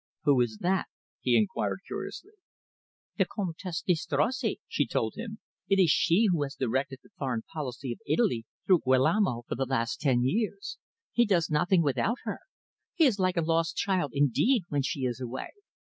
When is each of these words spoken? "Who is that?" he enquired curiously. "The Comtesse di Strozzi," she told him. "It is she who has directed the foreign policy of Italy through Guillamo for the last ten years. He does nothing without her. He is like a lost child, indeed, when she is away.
"Who 0.23 0.41
is 0.41 0.57
that?" 0.61 0.87
he 1.19 1.37
enquired 1.37 1.81
curiously. 1.85 2.31
"The 3.19 3.25
Comtesse 3.27 3.83
di 3.83 3.93
Strozzi," 3.93 4.59
she 4.67 4.87
told 4.87 5.13
him. 5.15 5.37
"It 5.69 5.77
is 5.77 5.91
she 5.91 6.25
who 6.31 6.41
has 6.41 6.55
directed 6.55 7.01
the 7.03 7.11
foreign 7.19 7.43
policy 7.53 7.91
of 7.91 7.99
Italy 8.07 8.43
through 8.65 8.79
Guillamo 8.83 9.43
for 9.47 9.53
the 9.53 9.67
last 9.67 9.99
ten 10.01 10.23
years. 10.23 10.79
He 11.11 11.27
does 11.27 11.51
nothing 11.51 11.83
without 11.83 12.17
her. 12.23 12.39
He 12.95 13.05
is 13.05 13.19
like 13.19 13.37
a 13.37 13.41
lost 13.43 13.75
child, 13.75 14.09
indeed, 14.15 14.63
when 14.69 14.81
she 14.81 15.01
is 15.05 15.21
away. 15.21 15.49